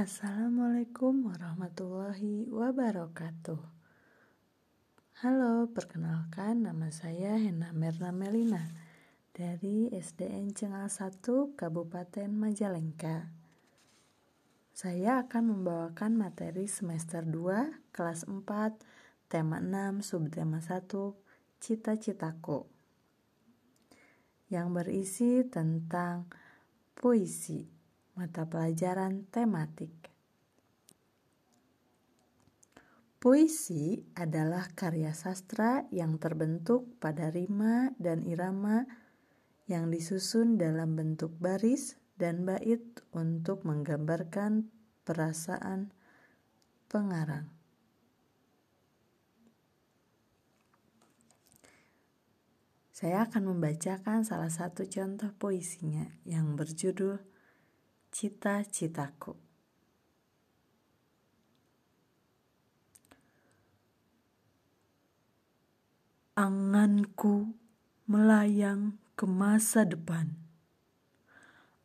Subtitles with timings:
[0.00, 3.60] Assalamualaikum warahmatullahi wabarakatuh.
[5.20, 8.64] Halo, perkenalkan nama saya Hena Merna Melina
[9.36, 11.20] dari SDN Cengal 1
[11.52, 13.28] Kabupaten Majalengka.
[14.72, 18.40] Saya akan membawakan materi semester 2 kelas 4
[19.28, 20.80] tema 6 subtema 1
[21.60, 22.64] cita-citaku
[24.48, 26.24] yang berisi tentang
[26.96, 27.79] puisi
[28.20, 29.96] mata pelajaran tematik.
[33.16, 38.84] Puisi adalah karya sastra yang terbentuk pada rima dan irama
[39.64, 42.84] yang disusun dalam bentuk baris dan bait
[43.16, 44.68] untuk menggambarkan
[45.08, 45.88] perasaan
[46.92, 47.48] pengarang.
[52.92, 57.29] Saya akan membacakan salah satu contoh puisinya yang berjudul
[58.20, 59.32] Cita-citaku.
[66.36, 67.56] Anganku
[68.04, 70.36] melayang ke masa depan.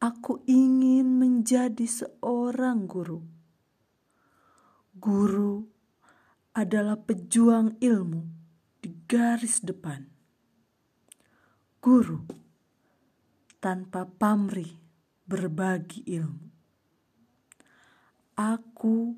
[0.00, 3.20] Aku ingin menjadi seorang guru.
[4.96, 5.68] Guru
[6.56, 8.24] adalah pejuang ilmu
[8.80, 10.08] di garis depan.
[11.76, 12.24] Guru
[13.60, 14.81] tanpa pamrih
[15.26, 16.48] berbagi ilmu.
[18.38, 19.14] Aku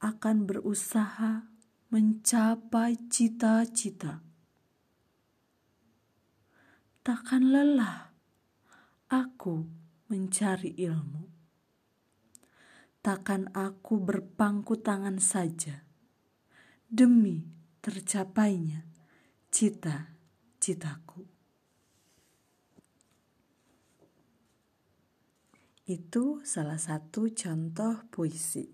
[0.00, 1.46] akan berusaha
[1.92, 4.20] mencapai cita-cita.
[7.06, 8.10] Takkan lelah
[9.06, 9.62] aku
[10.10, 11.30] mencari ilmu.
[12.98, 15.86] Takkan aku berpangku tangan saja
[16.90, 17.46] demi
[17.78, 18.82] tercapainya
[19.54, 21.35] cita-citaku.
[25.86, 28.66] Itu salah satu contoh puisi.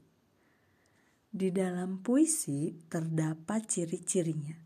[1.28, 4.56] Di dalam puisi terdapat ciri-cirinya.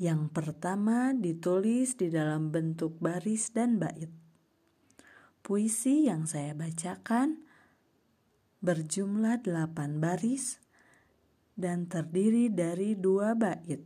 [0.00, 4.08] Yang pertama ditulis di dalam bentuk baris dan bait.
[5.44, 7.44] Puisi yang saya bacakan
[8.64, 10.56] berjumlah delapan baris
[11.60, 13.84] dan terdiri dari dua bait.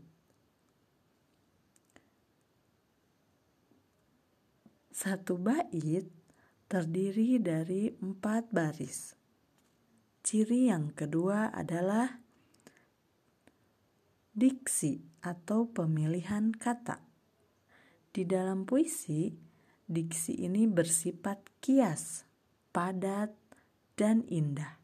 [4.94, 6.21] Satu bait
[6.72, 9.12] terdiri dari empat baris.
[10.24, 12.16] Ciri yang kedua adalah
[14.32, 17.04] diksi atau pemilihan kata.
[18.08, 19.36] Di dalam puisi,
[19.84, 22.24] diksi ini bersifat kias,
[22.72, 23.36] padat,
[23.92, 24.80] dan indah.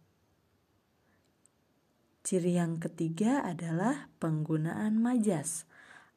[2.20, 5.64] Ciri yang ketiga adalah penggunaan majas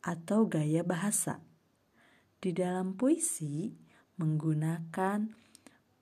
[0.04, 1.40] atau gaya bahasa.
[2.44, 3.72] Di dalam puisi
[4.20, 5.40] menggunakan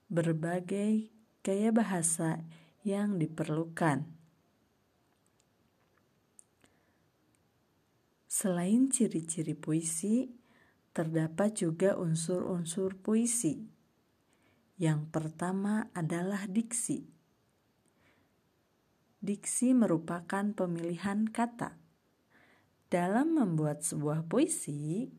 [0.10, 1.14] berbagai
[1.46, 2.42] gaya bahasa
[2.82, 4.10] yang diperlukan.
[8.26, 10.34] Selain ciri-ciri puisi,
[10.98, 13.70] terdapat juga unsur-unsur puisi.
[14.82, 17.06] Yang pertama adalah diksi.
[19.22, 21.78] Diksi merupakan pemilihan kata.
[22.90, 25.14] Dalam membuat sebuah puisi,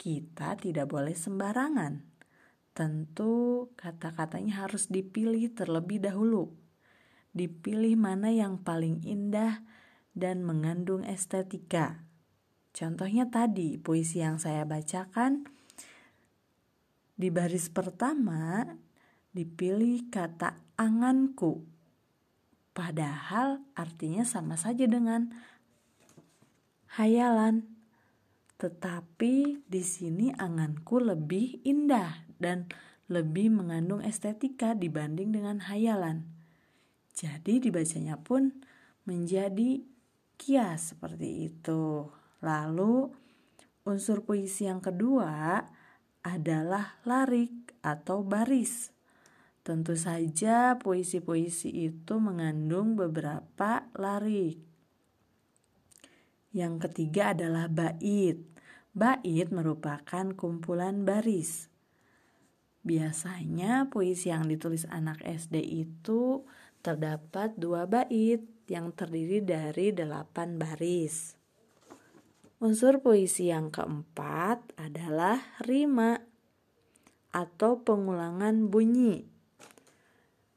[0.00, 2.09] kita tidak boleh sembarangan
[2.72, 6.54] tentu kata-katanya harus dipilih terlebih dahulu.
[7.34, 9.62] Dipilih mana yang paling indah
[10.14, 12.02] dan mengandung estetika.
[12.70, 15.46] Contohnya tadi, puisi yang saya bacakan
[17.20, 18.64] di baris pertama
[19.34, 21.66] dipilih kata anganku.
[22.70, 25.28] Padahal artinya sama saja dengan
[26.96, 27.66] hayalan.
[28.60, 32.66] Tetapi di sini anganku lebih indah dan
[33.06, 36.26] lebih mengandung estetika dibanding dengan hayalan.
[37.14, 38.64] Jadi dibacanya pun
[39.04, 39.82] menjadi
[40.40, 42.08] kias seperti itu.
[42.40, 43.12] Lalu
[43.84, 45.60] unsur puisi yang kedua
[46.24, 48.92] adalah larik atau baris.
[49.60, 54.56] Tentu saja puisi-puisi itu mengandung beberapa larik.
[56.50, 58.40] Yang ketiga adalah bait.
[58.90, 61.69] Bait merupakan kumpulan baris.
[62.80, 66.48] Biasanya puisi yang ditulis anak SD itu
[66.80, 68.40] terdapat dua bait
[68.72, 71.36] yang terdiri dari delapan baris.
[72.60, 76.20] Unsur puisi yang keempat adalah rima
[77.32, 79.28] atau pengulangan bunyi.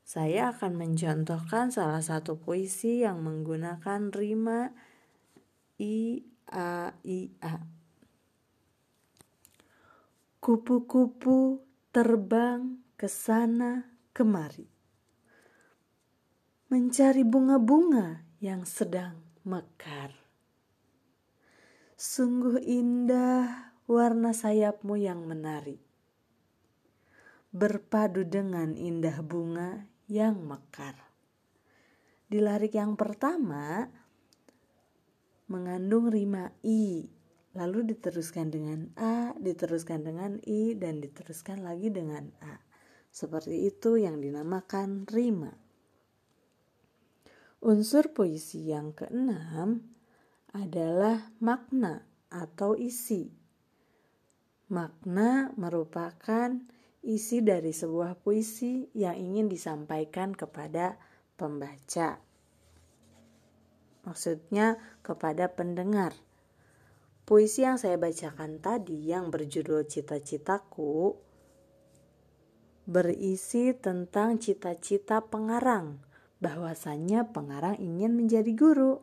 [0.03, 4.71] Saya akan mencontohkan salah satu puisi yang menggunakan rima
[5.81, 6.21] i
[6.51, 7.55] a i a.
[10.43, 11.63] Kupu-kupu
[11.93, 13.85] terbang ke sana
[14.17, 14.73] kemari.
[16.73, 20.09] mencari bunga-bunga yang sedang mekar.
[21.93, 25.77] Sungguh indah warna sayapmu yang menari,
[27.53, 30.97] berpadu dengan indah bunga yang mekar.
[32.25, 33.85] Di larik yang pertama
[35.45, 37.05] mengandung rima i,
[37.53, 42.57] lalu diteruskan dengan a, diteruskan dengan i, dan diteruskan lagi dengan a.
[43.13, 45.53] Seperti itu yang dinamakan rima.
[47.63, 49.85] Unsur puisi yang keenam
[50.51, 52.03] adalah makna
[52.33, 53.29] atau isi.
[54.73, 56.57] Makna merupakan
[57.05, 60.97] isi dari sebuah puisi yang ingin disampaikan kepada
[61.37, 62.17] pembaca.
[64.03, 66.11] Maksudnya kepada pendengar.
[67.23, 71.15] Puisi yang saya bacakan tadi yang berjudul Cita-citaku
[72.83, 76.03] berisi tentang cita-cita pengarang,
[76.43, 78.99] bahwasannya pengarang ingin menjadi guru.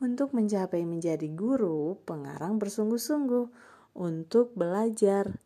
[0.00, 3.46] Untuk mencapai menjadi guru, pengarang bersungguh-sungguh
[3.94, 5.38] untuk belajar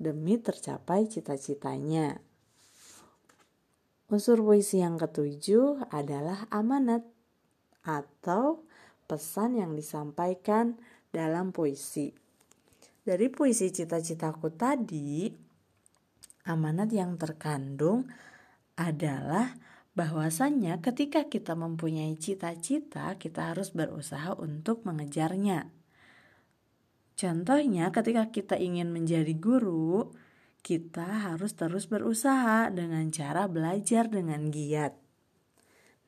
[0.00, 2.18] demi tercapai cita-citanya.
[4.08, 7.04] Unsur puisi yang ketujuh adalah amanat
[7.84, 8.64] atau
[9.04, 12.12] pesan yang disampaikan dalam puisi.
[13.04, 15.32] Dari puisi cita-citaku tadi,
[16.44, 18.04] amanat yang terkandung
[18.76, 19.56] adalah
[19.98, 25.72] bahwasannya ketika kita mempunyai cita-cita, kita harus berusaha untuk mengejarnya.
[27.18, 30.14] Contohnya, ketika kita ingin menjadi guru,
[30.62, 34.94] kita harus terus berusaha dengan cara belajar dengan giat.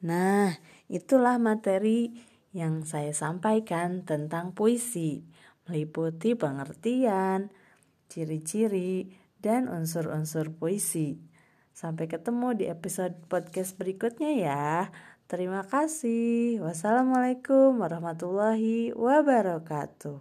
[0.06, 0.54] Nah,
[0.86, 2.14] itulah materi
[2.50, 5.22] yang saya sampaikan tentang puisi,
[5.70, 7.54] meliputi pengertian,
[8.10, 11.22] ciri-ciri, dan unsur-unsur puisi.
[11.70, 14.90] Sampai ketemu di episode podcast berikutnya ya.
[15.30, 16.58] Terima kasih.
[16.58, 20.18] Wassalamualaikum warahmatullahi wabarakatuh.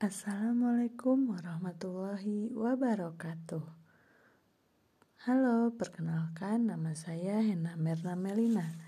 [0.00, 3.64] Assalamualaikum warahmatullahi wabarakatuh.
[5.28, 8.85] Halo, perkenalkan nama saya Hena Merna Melina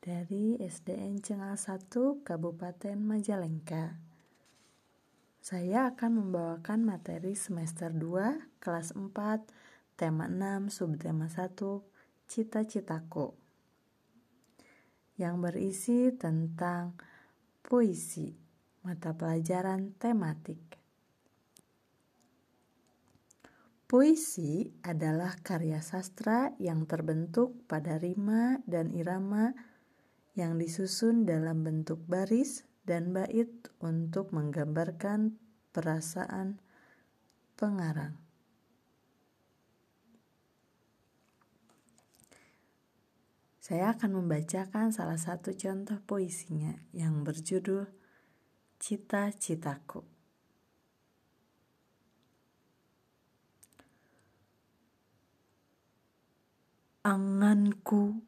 [0.00, 4.00] dari SDN Cengal 1 Kabupaten Majalengka.
[5.44, 9.12] Saya akan membawakan materi semester 2 kelas 4
[10.00, 11.52] tema 6 subtema 1
[12.32, 13.36] cita-citaku
[15.20, 16.96] yang berisi tentang
[17.60, 18.32] puisi
[18.80, 20.80] mata pelajaran tematik.
[23.84, 29.52] Puisi adalah karya sastra yang terbentuk pada rima dan irama
[30.38, 33.50] yang disusun dalam bentuk baris dan bait
[33.82, 35.38] untuk menggambarkan
[35.70, 36.58] perasaan
[37.54, 38.18] pengarang.
[43.70, 47.86] Saya akan membacakan salah satu contoh puisinya yang berjudul
[48.82, 50.02] cita-citaku.
[57.06, 58.18] Anganku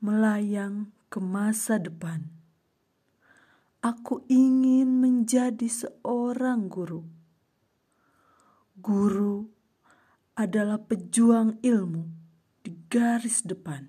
[0.00, 2.26] melayang ke masa depan.
[3.84, 7.06] Aku ingin menjadi seorang guru.
[8.76, 9.46] Guru
[10.34, 12.04] adalah pejuang ilmu
[12.66, 13.86] di garis depan.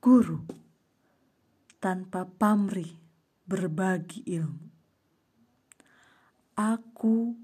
[0.00, 0.40] Guru
[1.78, 2.96] tanpa pamrih
[3.44, 4.64] berbagi ilmu.
[6.56, 7.36] Aku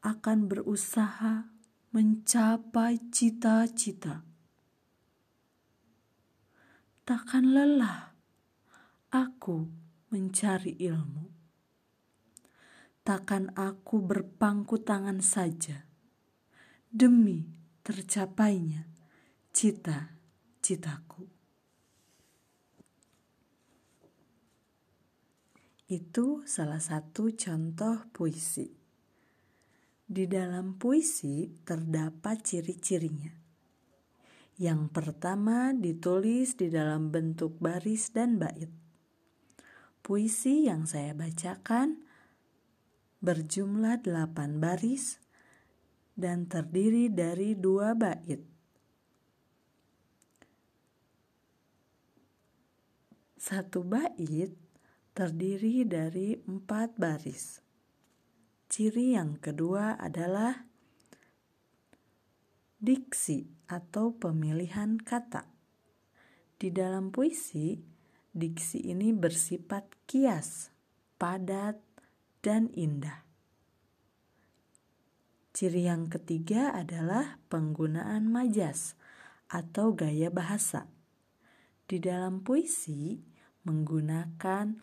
[0.00, 1.50] akan berusaha
[1.90, 4.29] mencapai cita-cita.
[7.10, 8.14] Takkan lelah
[9.10, 9.66] aku
[10.14, 11.26] mencari ilmu.
[13.02, 15.90] Takkan aku berpangku tangan saja
[16.86, 17.50] demi
[17.82, 18.86] tercapainya
[19.50, 21.26] cita-citaku.
[25.90, 28.70] Itu salah satu contoh puisi.
[30.06, 33.39] Di dalam puisi terdapat ciri-cirinya.
[34.60, 38.68] Yang pertama ditulis di dalam bentuk baris dan bait.
[40.04, 42.04] Puisi yang saya bacakan
[43.24, 45.16] berjumlah delapan baris
[46.12, 48.44] dan terdiri dari dua bait.
[53.40, 54.52] Satu bait
[55.16, 57.64] terdiri dari empat baris.
[58.68, 60.68] Ciri yang kedua adalah
[62.76, 65.46] diksi atau pemilihan kata.
[66.58, 67.78] Di dalam puisi,
[68.34, 70.74] diksi ini bersifat kias,
[71.14, 71.78] padat,
[72.42, 73.22] dan indah.
[75.54, 78.98] Ciri yang ketiga adalah penggunaan majas
[79.46, 80.90] atau gaya bahasa.
[81.86, 83.18] Di dalam puisi
[83.66, 84.78] menggunakan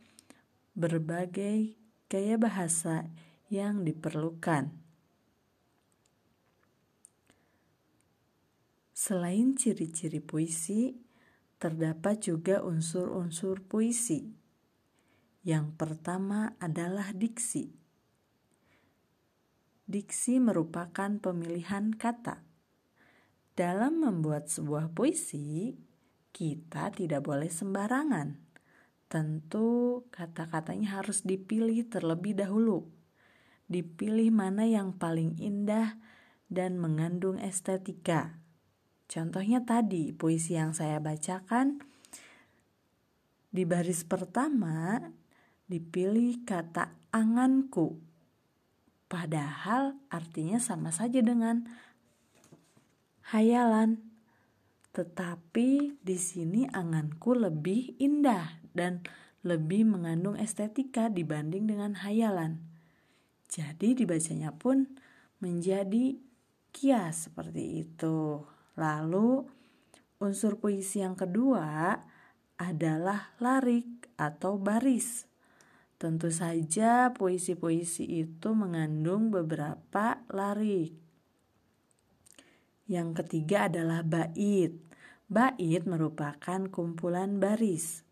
[0.77, 1.73] berbagai
[2.07, 3.09] gaya bahasa
[3.49, 4.86] yang diperlukan.
[9.07, 10.91] Selain ciri-ciri puisi,
[11.63, 14.35] terdapat juga unsur-unsur puisi.
[15.47, 17.71] Yang pertama adalah diksi.
[19.87, 22.43] Diksi merupakan pemilihan kata.
[23.55, 25.79] Dalam membuat sebuah puisi,
[26.35, 28.35] kita tidak boleh sembarangan.
[29.07, 32.91] Tentu kata-katanya harus dipilih terlebih dahulu.
[33.71, 35.95] Dipilih mana yang paling indah
[36.51, 38.43] dan mengandung estetika.
[39.07, 41.79] Contohnya tadi puisi yang saya bacakan
[43.47, 44.99] di baris pertama
[45.67, 48.07] dipilih kata anganku
[49.07, 51.63] Padahal artinya sama saja dengan
[53.31, 54.03] hayalan.
[54.91, 58.99] Tetapi di sini anganku lebih indah dan
[59.47, 62.59] lebih mengandung estetika dibanding dengan hayalan.
[63.47, 64.99] Jadi dibacanya pun
[65.39, 66.19] menjadi
[66.75, 68.43] kias seperti itu.
[68.77, 69.41] Lalu
[70.21, 71.97] unsur puisi yang kedua
[72.61, 75.25] adalah larik atau baris.
[75.97, 80.93] Tentu saja puisi-puisi itu mengandung beberapa larik.
[82.85, 84.77] Yang ketiga adalah bait.
[85.25, 88.05] Bait merupakan kumpulan baris.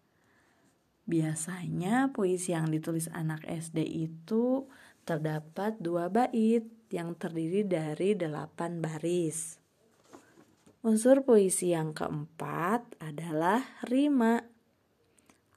[1.05, 4.65] Biasanya puisi yang ditulis anak SD itu
[5.05, 9.64] terdapat dua bait yang terdiri dari delapan baris.
[10.85, 14.45] Unsur puisi yang keempat adalah rima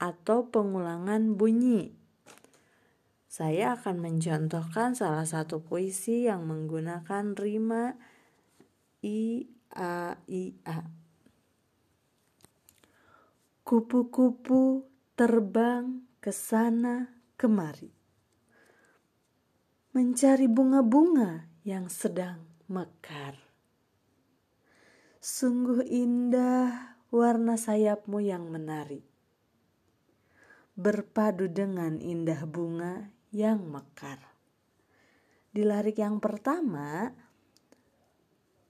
[0.01, 1.93] atau pengulangan bunyi.
[3.29, 7.93] Saya akan mencontohkan salah satu puisi yang menggunakan rima
[9.05, 9.45] i
[9.77, 10.81] a i a.
[13.61, 17.05] Kupu-kupu terbang ke sana
[17.37, 17.93] kemari.
[19.93, 23.48] Mencari bunga-bunga yang sedang mekar.
[25.19, 29.03] Sungguh indah warna sayapmu yang menari.
[30.79, 34.15] Berpadu dengan indah bunga yang mekar.
[35.51, 37.11] Di larik yang pertama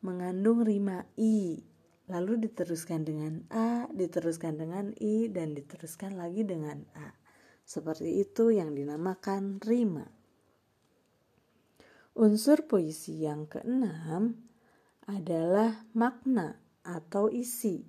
[0.02, 1.62] mengandung rima i,
[2.10, 7.14] lalu diteruskan dengan a, diteruskan dengan i dan diteruskan lagi dengan a.
[7.62, 10.10] Seperti itu yang dinamakan rima.
[12.18, 14.49] Unsur puisi yang keenam
[15.10, 17.82] adalah makna atau isi.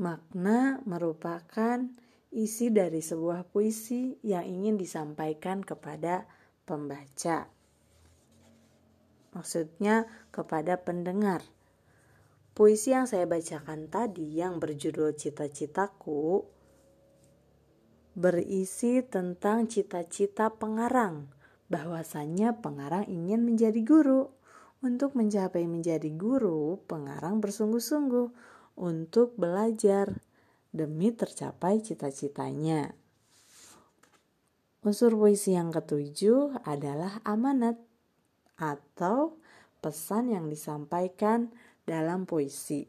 [0.00, 1.84] Makna merupakan
[2.32, 6.24] isi dari sebuah puisi yang ingin disampaikan kepada
[6.64, 7.52] pembaca.
[9.36, 11.44] Maksudnya kepada pendengar.
[12.54, 16.46] Puisi yang saya bacakan tadi yang berjudul Cita-citaku
[18.14, 21.34] berisi tentang cita-cita pengarang
[21.66, 24.30] bahwasannya pengarang ingin menjadi guru.
[24.84, 28.28] Untuk mencapai menjadi guru, pengarang bersungguh-sungguh
[28.76, 30.20] untuk belajar
[30.76, 32.92] demi tercapai cita-citanya.
[34.84, 37.80] Unsur puisi yang ketujuh adalah amanat
[38.60, 39.40] atau
[39.80, 41.48] pesan yang disampaikan
[41.88, 42.84] dalam puisi.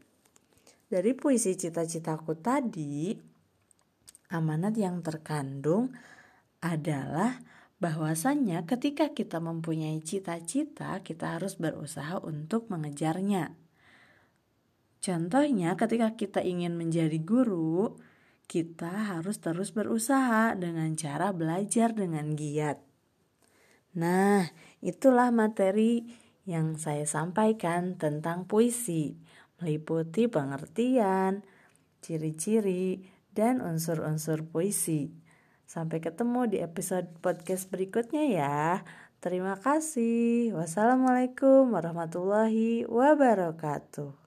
[0.91, 3.15] Dari puisi cita-citaku tadi,
[4.35, 5.95] amanat yang terkandung
[6.59, 7.39] adalah
[7.85, 13.53] bahwasannya ketika kita mempunyai cita-cita, kita harus berusaha untuk mengejarnya.
[15.05, 17.93] Contohnya, ketika kita ingin menjadi guru,
[18.49, 22.81] kita harus terus berusaha dengan cara belajar dengan giat.
[24.01, 24.49] Nah,
[24.81, 26.09] itulah materi
[26.49, 29.13] yang saya sampaikan tentang puisi,
[29.61, 31.45] meliputi pengertian,
[32.01, 35.24] ciri-ciri, dan unsur-unsur puisi.
[35.65, 38.85] Sampai ketemu di episode podcast berikutnya ya.
[39.17, 40.53] Terima kasih.
[40.53, 44.24] Wassalamualaikum warahmatullahi wabarakatuh.